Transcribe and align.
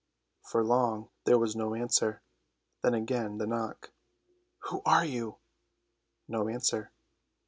For 0.41 0.63
long 0.65 1.11
there 1.25 1.37
was 1.37 1.55
no 1.55 1.75
answer: 1.75 2.23
then 2.81 2.95
again 2.95 3.37
the 3.37 3.45
knock. 3.45 3.91
"Who 4.63 4.81
are 4.83 5.05
you?" 5.05 5.37
No 6.27 6.49
answer. 6.49 6.91